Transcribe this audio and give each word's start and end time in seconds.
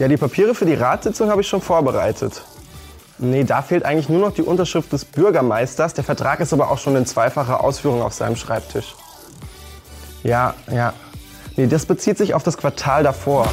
Ja, 0.00 0.08
die 0.08 0.16
Papiere 0.16 0.54
für 0.54 0.64
die 0.64 0.72
Ratssitzung 0.72 1.28
habe 1.30 1.42
ich 1.42 1.48
schon 1.48 1.60
vorbereitet. 1.60 2.42
Nee, 3.18 3.44
da 3.44 3.60
fehlt 3.60 3.84
eigentlich 3.84 4.08
nur 4.08 4.20
noch 4.20 4.32
die 4.32 4.40
Unterschrift 4.40 4.90
des 4.94 5.04
Bürgermeisters. 5.04 5.92
Der 5.92 6.04
Vertrag 6.04 6.40
ist 6.40 6.54
aber 6.54 6.70
auch 6.70 6.78
schon 6.78 6.96
in 6.96 7.04
zweifacher 7.04 7.62
Ausführung 7.62 8.00
auf 8.00 8.14
seinem 8.14 8.34
Schreibtisch. 8.34 8.94
Ja, 10.22 10.54
ja. 10.72 10.94
Nee, 11.56 11.66
das 11.66 11.84
bezieht 11.84 12.16
sich 12.16 12.32
auf 12.32 12.42
das 12.42 12.56
Quartal 12.56 13.02
davor. 13.02 13.46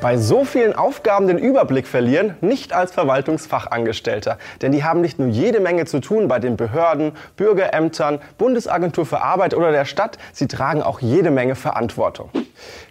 Bei 0.00 0.16
so 0.16 0.46
vielen 0.46 0.74
Aufgaben 0.74 1.26
den 1.26 1.36
Überblick 1.36 1.86
verlieren, 1.86 2.34
nicht 2.40 2.72
als 2.72 2.92
Verwaltungsfachangestellter. 2.92 4.38
Denn 4.62 4.72
die 4.72 4.84
haben 4.84 5.02
nicht 5.02 5.18
nur 5.18 5.28
jede 5.28 5.60
Menge 5.60 5.84
zu 5.84 6.00
tun 6.00 6.28
bei 6.28 6.38
den 6.38 6.56
Behörden, 6.56 7.12
Bürgerämtern, 7.36 8.20
Bundesagentur 8.38 9.04
für 9.04 9.20
Arbeit 9.20 9.52
oder 9.52 9.70
der 9.70 9.84
Stadt, 9.84 10.16
sie 10.32 10.48
tragen 10.48 10.82
auch 10.82 11.00
jede 11.00 11.30
Menge 11.30 11.56
Verantwortung. 11.56 12.30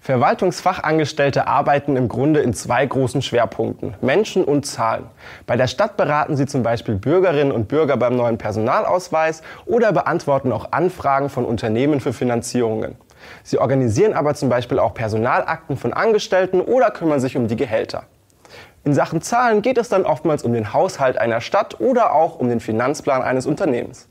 Verwaltungsfachangestellte 0.01 1.47
arbeiten 1.47 1.95
im 1.95 2.09
Grunde 2.09 2.41
in 2.41 2.53
zwei 2.53 2.85
großen 2.85 3.21
Schwerpunkten, 3.21 3.95
Menschen 4.01 4.43
und 4.43 4.65
Zahlen. 4.65 5.05
Bei 5.45 5.55
der 5.55 5.67
Stadt 5.67 5.97
beraten 5.97 6.35
sie 6.35 6.45
zum 6.45 6.63
Beispiel 6.63 6.95
Bürgerinnen 6.95 7.51
und 7.51 7.67
Bürger 7.67 7.97
beim 7.97 8.15
neuen 8.15 8.37
Personalausweis 8.37 9.41
oder 9.65 9.93
beantworten 9.93 10.51
auch 10.51 10.71
Anfragen 10.71 11.29
von 11.29 11.45
Unternehmen 11.45 12.01
für 12.01 12.13
Finanzierungen. 12.13 12.95
Sie 13.43 13.57
organisieren 13.57 14.13
aber 14.13 14.35
zum 14.35 14.49
Beispiel 14.49 14.79
auch 14.79 14.93
Personalakten 14.93 15.77
von 15.77 15.93
Angestellten 15.93 16.61
oder 16.61 16.91
kümmern 16.91 17.19
sich 17.19 17.37
um 17.37 17.47
die 17.47 17.55
Gehälter. 17.55 18.03
In 18.83 18.93
Sachen 18.93 19.21
Zahlen 19.21 19.61
geht 19.61 19.77
es 19.77 19.87
dann 19.87 20.05
oftmals 20.05 20.43
um 20.43 20.51
den 20.51 20.73
Haushalt 20.73 21.17
einer 21.17 21.39
Stadt 21.39 21.79
oder 21.79 22.13
auch 22.13 22.37
um 22.39 22.49
den 22.49 22.59
Finanzplan 22.59 23.21
eines 23.21 23.45
Unternehmens. 23.45 24.09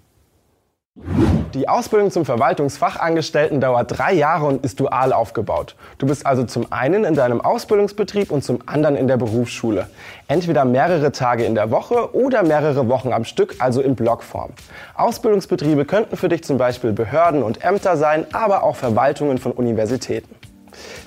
Die 1.55 1.69
Ausbildung 1.69 2.11
zum 2.11 2.25
Verwaltungsfachangestellten 2.25 3.61
dauert 3.61 3.99
drei 3.99 4.15
Jahre 4.15 4.47
und 4.47 4.65
ist 4.65 4.81
dual 4.81 5.13
aufgebaut. 5.13 5.77
Du 5.99 6.07
bist 6.07 6.25
also 6.25 6.45
zum 6.45 6.73
einen 6.73 7.05
in 7.05 7.15
deinem 7.15 7.43
Ausbildungsbetrieb 7.43 8.31
und 8.31 8.43
zum 8.43 8.61
anderen 8.65 8.97
in 8.97 9.07
der 9.07 9.19
Berufsschule. 9.19 9.87
Entweder 10.29 10.65
mehrere 10.65 11.13
Tage 11.13 11.45
in 11.45 11.55
der 11.55 11.71
Woche 11.71 12.15
oder 12.15 12.43
mehrere 12.43 12.89
Wochen 12.89 13.13
am 13.13 13.27
Stück, 13.27 13.57
also 13.59 13.83
in 13.83 13.97
Blockform. 13.97 14.53
Ausbildungsbetriebe 14.95 15.85
könnten 15.85 16.17
für 16.17 16.31
dich 16.31 16.43
zum 16.43 16.57
Beispiel 16.57 16.93
Behörden 16.93 17.43
und 17.43 17.63
Ämter 17.63 17.99
sein, 17.99 18.25
aber 18.33 18.63
auch 18.63 18.77
Verwaltungen 18.77 19.37
von 19.37 19.53
Universitäten. 19.53 20.35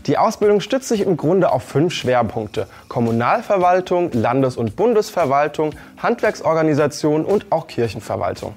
Die 0.06 0.20
Ausbildung 0.20 0.60
stützt 0.60 0.90
sich 0.90 1.02
im 1.02 1.18
Grunde 1.18 1.52
auf 1.52 1.64
fünf 1.64 1.92
Schwerpunkte. 1.92 2.68
Kommunalverwaltung, 2.88 4.12
Landes- 4.12 4.58
und 4.58 4.76
Bundesverwaltung, 4.76 5.72
Handwerksorganisation 5.98 7.26
und 7.26 7.52
auch 7.52 7.66
Kirchenverwaltung. 7.66 8.54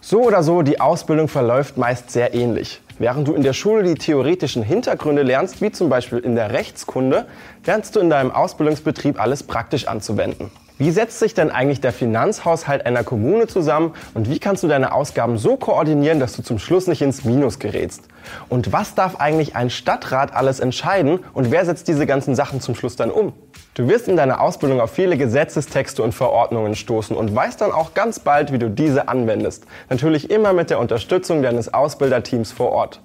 So 0.00 0.22
oder 0.22 0.42
so, 0.42 0.62
die 0.62 0.80
Ausbildung 0.80 1.28
verläuft 1.28 1.76
meist 1.76 2.10
sehr 2.10 2.34
ähnlich. 2.34 2.80
Während 2.98 3.28
du 3.28 3.34
in 3.34 3.42
der 3.42 3.52
Schule 3.52 3.82
die 3.82 3.94
theoretischen 3.94 4.62
Hintergründe 4.62 5.22
lernst, 5.22 5.60
wie 5.60 5.70
zum 5.70 5.88
Beispiel 5.88 6.18
in 6.18 6.34
der 6.34 6.52
Rechtskunde, 6.52 7.26
lernst 7.64 7.96
du 7.96 8.00
in 8.00 8.08
deinem 8.08 8.30
Ausbildungsbetrieb 8.30 9.20
alles 9.20 9.42
praktisch 9.42 9.86
anzuwenden. 9.86 10.50
Wie 10.78 10.90
setzt 10.90 11.20
sich 11.20 11.32
denn 11.32 11.50
eigentlich 11.50 11.80
der 11.80 11.92
Finanzhaushalt 11.92 12.84
einer 12.84 13.02
Kommune 13.02 13.46
zusammen 13.46 13.94
und 14.12 14.28
wie 14.28 14.38
kannst 14.38 14.62
du 14.62 14.68
deine 14.68 14.92
Ausgaben 14.92 15.38
so 15.38 15.56
koordinieren, 15.56 16.20
dass 16.20 16.34
du 16.36 16.42
zum 16.42 16.58
Schluss 16.58 16.86
nicht 16.86 17.00
ins 17.00 17.24
Minus 17.24 17.58
gerätst? 17.58 18.02
Und 18.50 18.74
was 18.74 18.94
darf 18.94 19.16
eigentlich 19.16 19.56
ein 19.56 19.70
Stadtrat 19.70 20.34
alles 20.34 20.60
entscheiden 20.60 21.20
und 21.32 21.50
wer 21.50 21.64
setzt 21.64 21.88
diese 21.88 22.04
ganzen 22.04 22.34
Sachen 22.34 22.60
zum 22.60 22.74
Schluss 22.74 22.94
dann 22.94 23.10
um? 23.10 23.32
Du 23.72 23.88
wirst 23.88 24.06
in 24.06 24.16
deiner 24.16 24.42
Ausbildung 24.42 24.80
auf 24.80 24.90
viele 24.90 25.16
Gesetzestexte 25.16 26.02
und 26.02 26.12
Verordnungen 26.12 26.74
stoßen 26.74 27.16
und 27.16 27.34
weißt 27.34 27.60
dann 27.60 27.72
auch 27.72 27.94
ganz 27.94 28.20
bald, 28.20 28.52
wie 28.52 28.58
du 28.58 28.68
diese 28.68 29.08
anwendest. 29.08 29.64
Natürlich 29.88 30.30
immer 30.30 30.52
mit 30.52 30.68
der 30.68 30.78
Unterstützung 30.78 31.42
deines 31.42 31.72
Ausbilderteams 31.72 32.52
vor 32.52 32.72
Ort. 32.72 33.00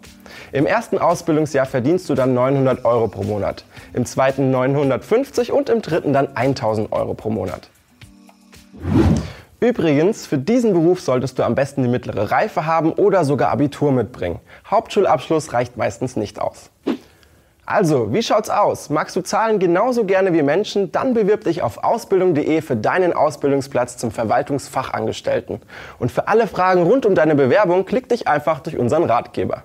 Im 0.54 0.66
ersten 0.66 0.98
Ausbildungsjahr 0.98 1.66
verdienst 1.66 2.10
du 2.10 2.16
dann 2.16 2.34
900 2.34 2.86
Euro 2.86 3.08
pro 3.08 3.24
Monat, 3.24 3.66
im 3.94 4.06
zweiten 4.06 4.52
950 4.52 5.52
und 5.52 5.70
im 5.70 5.82
dritten 5.82 6.14
dann 6.14 6.36
1000 6.36 6.92
Euro 6.92 7.14
pro 7.14 7.30
Monat. 7.30 7.61
Übrigens, 9.64 10.26
für 10.26 10.40
diesen 10.40 10.74
Beruf 10.74 11.02
solltest 11.02 11.38
du 11.38 11.44
am 11.44 11.54
besten 11.54 11.84
die 11.84 11.88
mittlere 11.88 12.32
Reife 12.32 12.66
haben 12.66 12.94
oder 12.94 13.24
sogar 13.24 13.52
Abitur 13.52 13.92
mitbringen. 13.92 14.40
Hauptschulabschluss 14.66 15.54
reicht 15.54 15.78
meistens 15.78 16.16
nicht 16.16 16.42
aus. 16.42 16.72
Also, 17.64 18.12
wie 18.12 18.24
schaut's 18.24 18.50
aus? 18.50 18.90
Magst 18.90 19.16
du 19.16 19.22
Zahlen 19.22 19.60
genauso 19.60 20.06
gerne 20.06 20.34
wie 20.34 20.42
Menschen? 20.42 20.92
Dann 20.92 21.14
bewirb 21.14 21.44
dich 21.44 21.62
auf 21.62 21.84
ausbildung.de 21.84 22.62
für 22.62 22.76
deinen 22.76 23.14
Ausbildungsplatz 23.14 23.98
zum 23.98 24.10
Verwaltungsfachangestellten. 24.10 25.62
Und 26.00 26.12
für 26.12 26.28
alle 26.28 26.48
Fragen 26.48 26.82
rund 26.82 27.06
um 27.06 27.14
deine 27.14 27.36
Bewerbung 27.36 27.86
klick 27.86 28.10
dich 28.10 28.28
einfach 28.28 28.62
durch 28.62 28.80
unseren 28.80 29.04
Ratgeber. 29.04 29.62